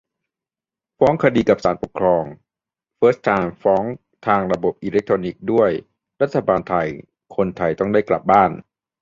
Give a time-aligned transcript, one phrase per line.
[0.97, 2.23] ฟ้องคดีกับศาลปกครอง
[2.95, 3.83] เฟิร์สไทม์ ฟ้อง
[4.27, 5.71] ทางระบบอิเล็กทรอนิกส์ด้วย-
[6.21, 6.87] «รัฐบาลไทย:
[7.35, 8.51] คนไทยต้องได้กลับบ้าน